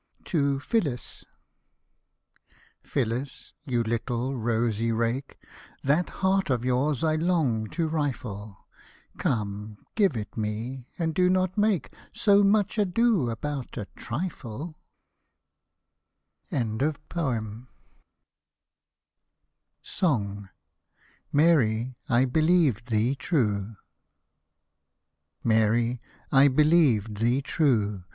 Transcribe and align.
TO 0.25 0.59
PHYLLIS 0.59 1.25
Phyllis, 2.81 3.53
you 3.67 3.83
little 3.83 4.35
rosy 4.35 4.91
rake. 4.91 5.37
That 5.83 6.09
heart 6.25 6.49
of 6.49 6.65
yours 6.65 7.03
I 7.03 7.15
long 7.17 7.67
to 7.69 7.87
rifle: 7.87 8.65
Come, 9.19 9.77
give 9.93 10.17
it 10.17 10.35
me, 10.35 10.87
and 10.97 11.13
do 11.13 11.29
not 11.29 11.55
make 11.55 11.93
So 12.13 12.41
much 12.41 12.79
ado 12.79 13.29
about 13.29 13.77
a 13.77 13.85
trifle 13.95 14.73
/ 15.83 16.49
SONG 16.49 16.85
Mary, 21.31 21.95
I 22.09 22.25
beHeved 22.25 22.85
thee 22.85 23.13
true. 23.13 23.67